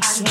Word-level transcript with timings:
house. 0.00 0.27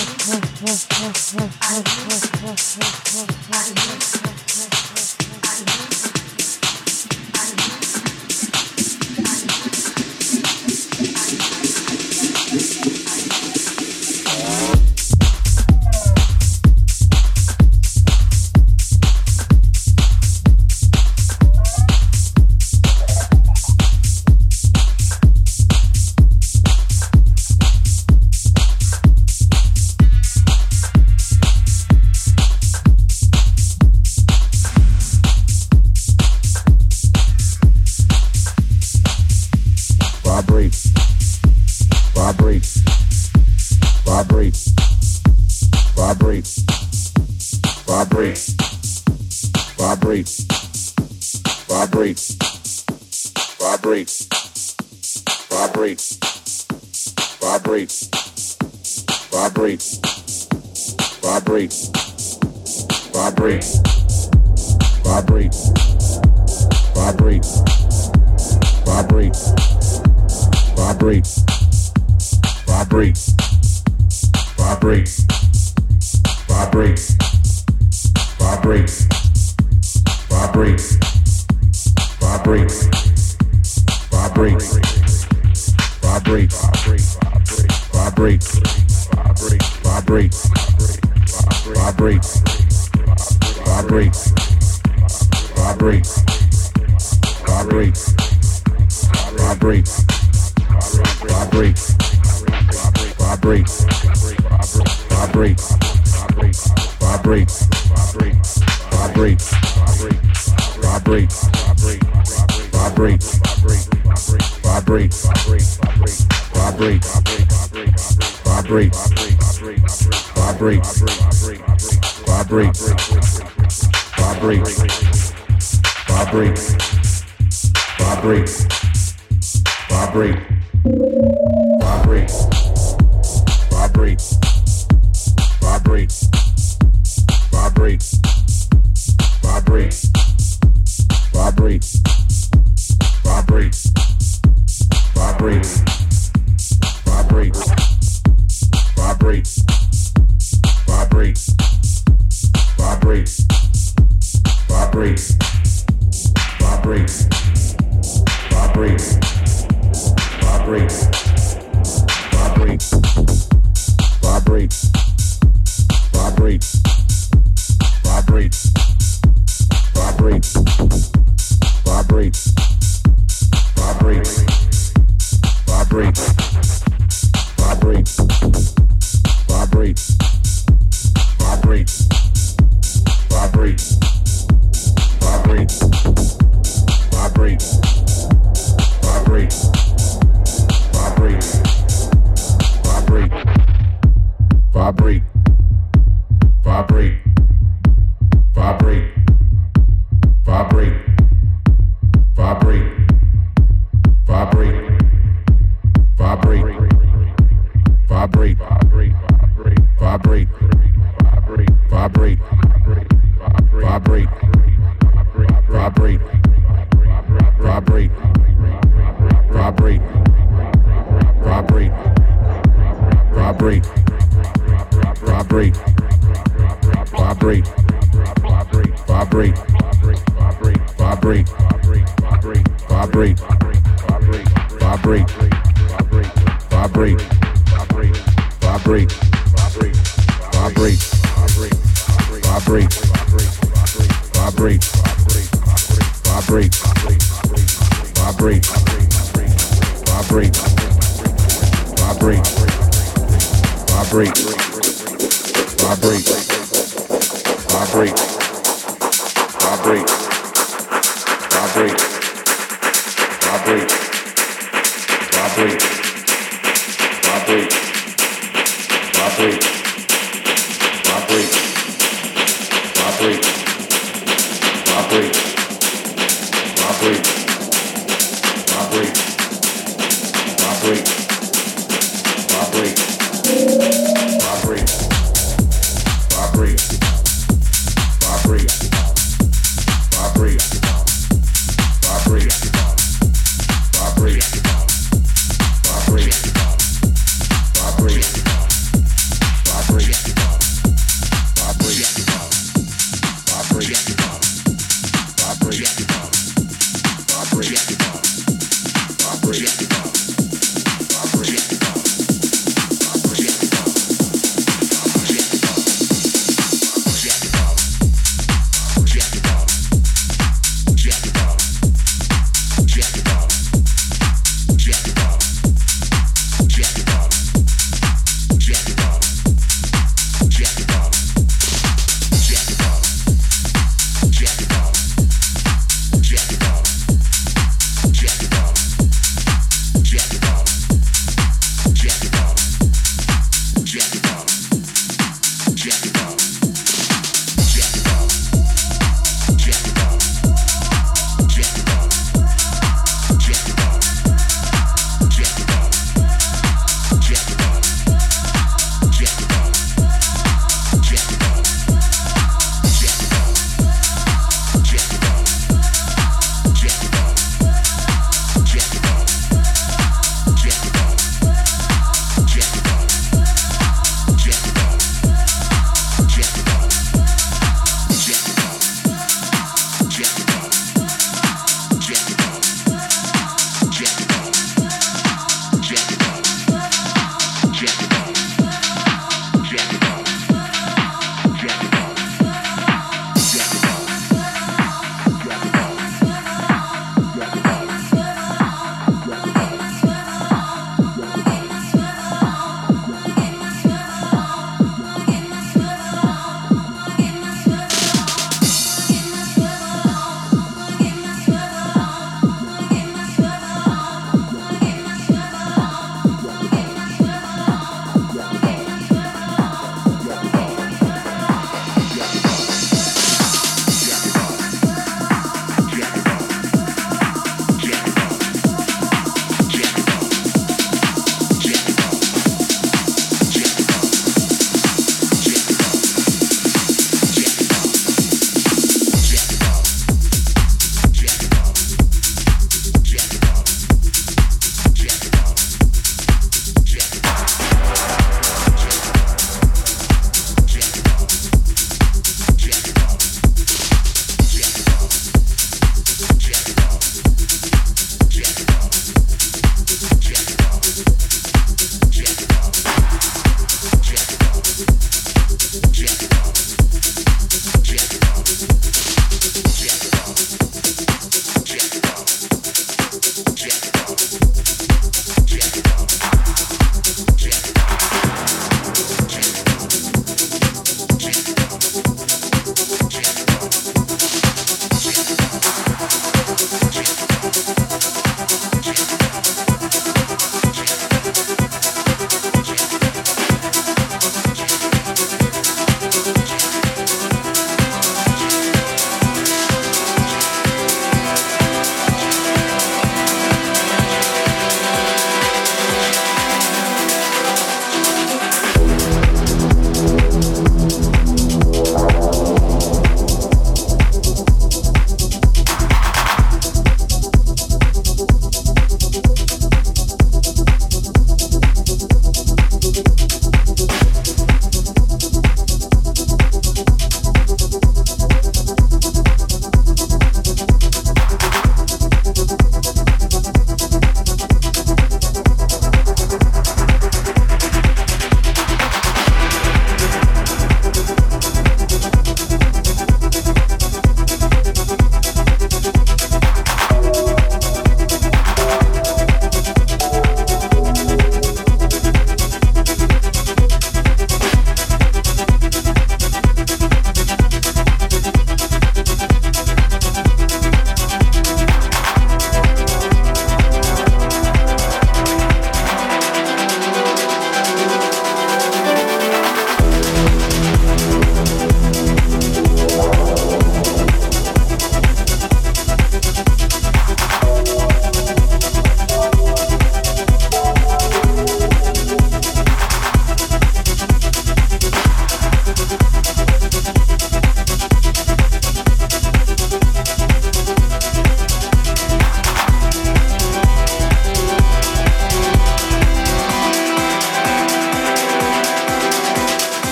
Vibrate, 164.47 164.86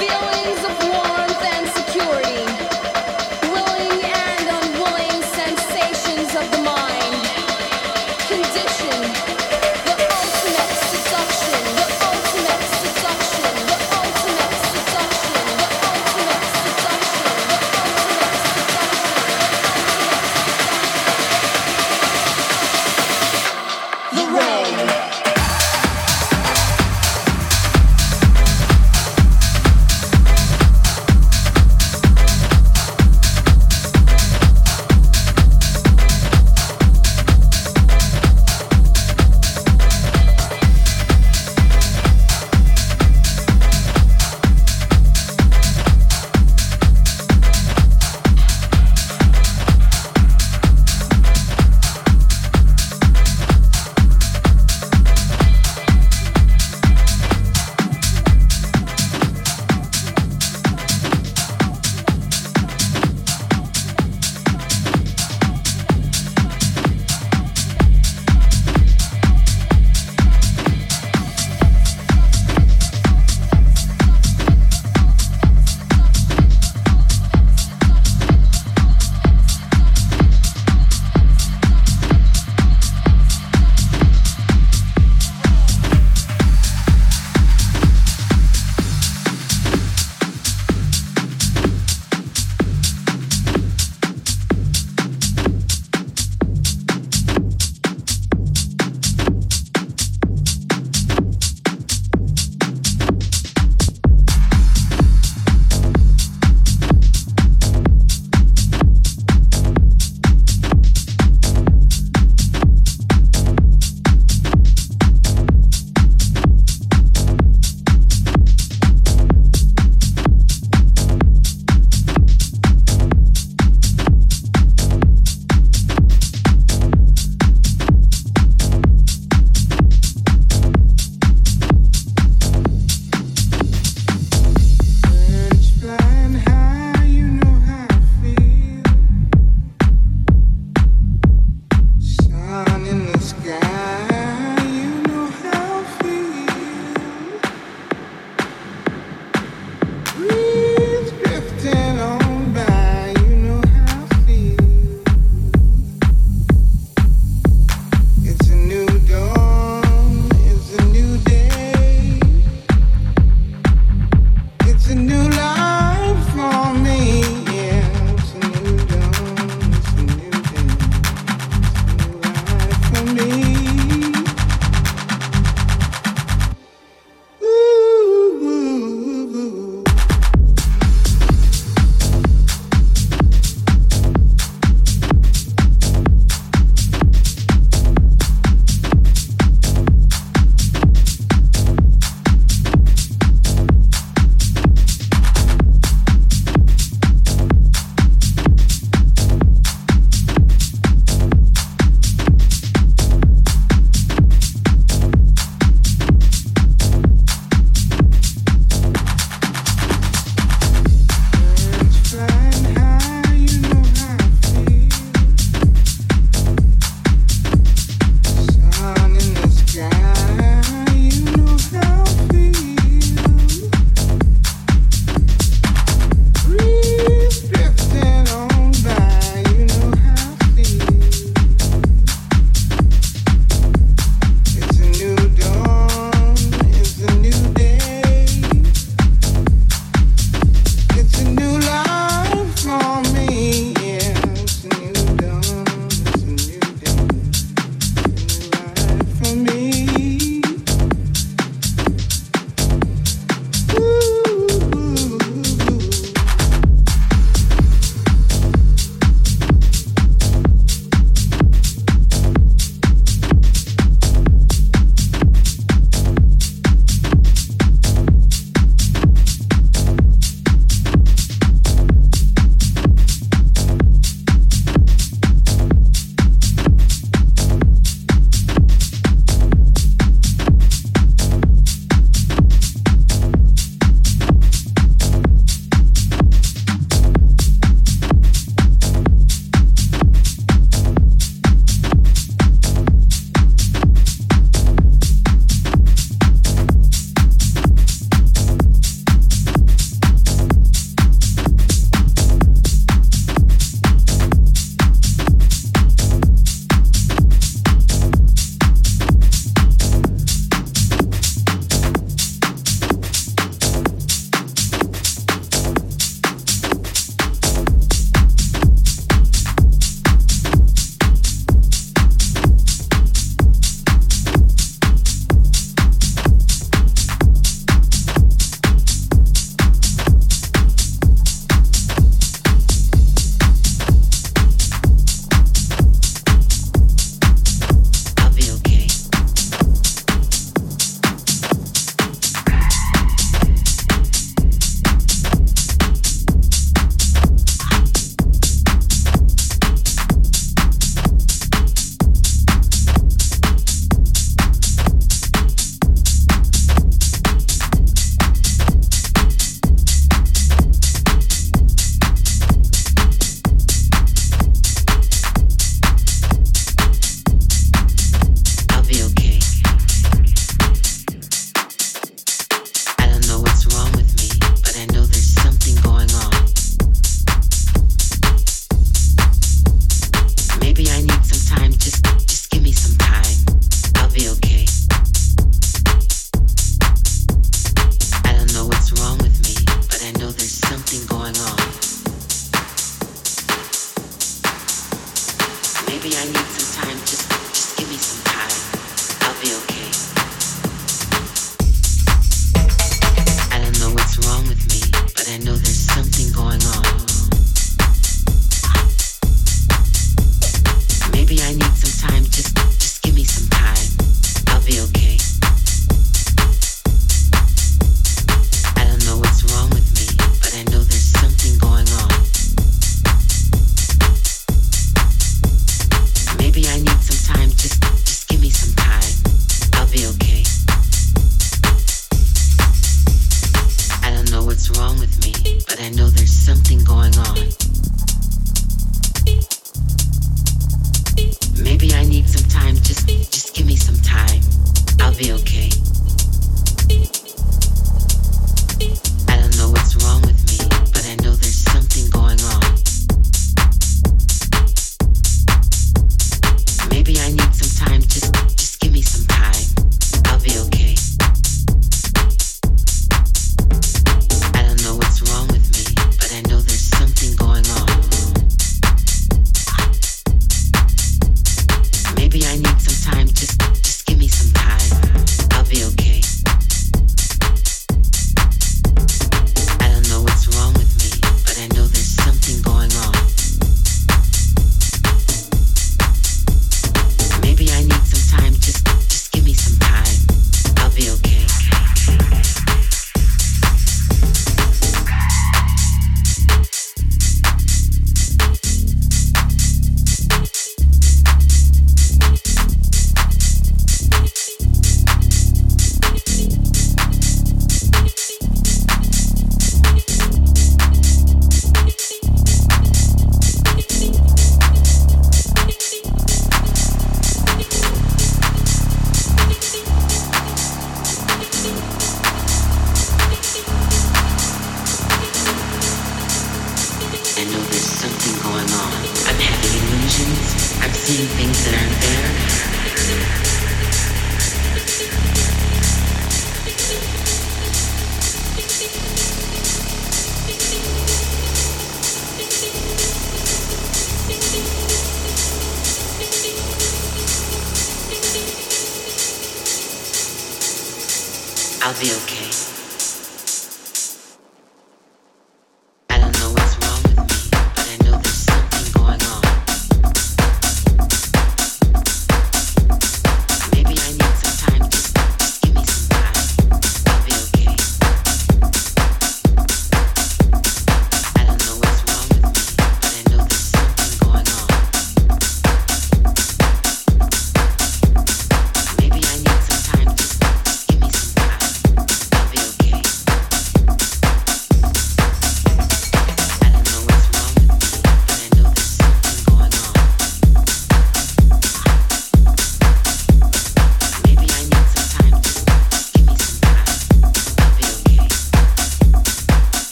feelings 0.00 0.64
of 0.64 0.99